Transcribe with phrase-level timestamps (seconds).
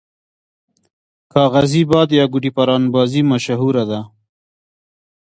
[1.33, 3.99] کاغذی باد یا ګوډی پران بازی مشهوره ده.